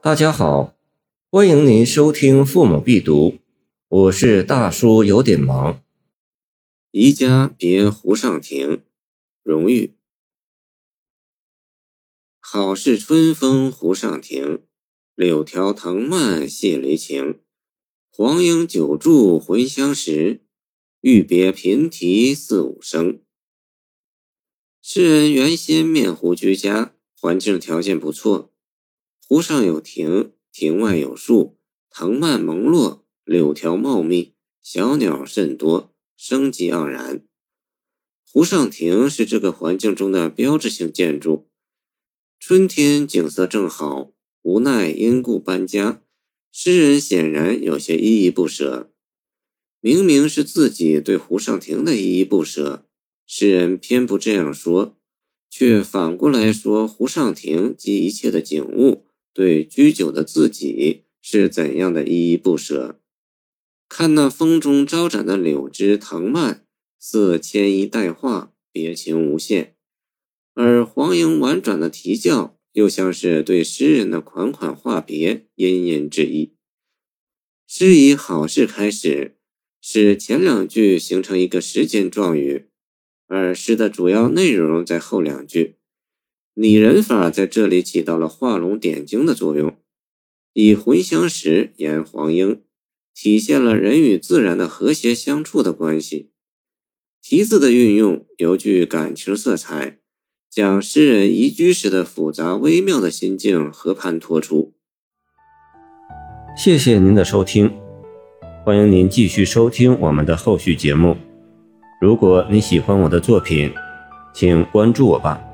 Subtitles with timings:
[0.00, 0.76] 大家好，
[1.28, 3.30] 欢迎您收听《父母必读》，
[3.88, 5.82] 我是大叔，有点忙。
[6.92, 8.84] 宜家别湖上亭，
[9.42, 9.96] 荣誉。
[12.38, 14.62] 好事春风湖上亭，
[15.16, 17.40] 柳条藤蔓谢离情。
[18.08, 20.42] 黄莺久住还乡时，
[21.00, 23.20] 欲别频啼四五声。
[24.80, 28.52] 诗人原先面湖居家，环境条件不错。
[29.30, 31.58] 湖上有亭，亭外有树，
[31.90, 34.32] 藤蔓蒙络，柳条茂密，
[34.62, 37.22] 小鸟甚多，生机盎然。
[38.32, 41.50] 湖上亭是这个环境中的标志性建筑。
[42.40, 46.00] 春天景色正好，无奈因故搬家，
[46.50, 48.90] 诗人显然有些依依不舍。
[49.82, 52.86] 明明是自己对湖上亭的依依不舍，
[53.26, 54.96] 诗人偏不这样说，
[55.50, 59.04] 却反过来说湖上亭及一切的景物。
[59.38, 62.98] 对居久的自己是怎样的依依不舍？
[63.88, 66.66] 看那风中招展的柳枝藤蔓，
[66.98, 69.74] 似牵衣带画，别情无限；
[70.54, 76.54] 而黄莺婉转的啼叫，又像是对诗人的款款话别，殷殷之意。
[77.68, 79.36] 诗以好事开始，
[79.80, 82.66] 使前两句形成一个时间状语，
[83.28, 85.77] 而诗的主要内容在后两句。
[86.60, 89.76] 拟人法在这里起到了画龙点睛的作用，
[90.54, 92.62] 以回乡时言黄莺，
[93.14, 96.30] 体现了人与自然的和谐相处的关系。
[97.22, 99.98] 题字的运用尤具感情色彩，
[100.50, 104.74] 将诗人移居时的复杂微妙的心境和盘托出。
[106.56, 107.70] 谢谢您的收听，
[108.64, 111.16] 欢迎您继续收听我们的后续节目。
[112.00, 113.72] 如果你喜欢我的作品，
[114.34, 115.44] 请关注我吧。